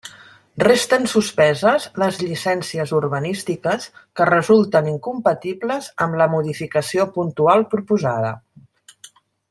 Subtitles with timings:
[0.61, 3.87] Resten suspeses les llicències urbanístiques
[4.21, 8.35] que resulten incompatibles amb la modificació puntual proposada.